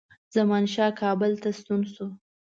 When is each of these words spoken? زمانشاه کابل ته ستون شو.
زمانشاه 0.35 0.91
کابل 1.01 1.31
ته 1.41 1.49
ستون 1.59 1.81
شو. 1.93 2.07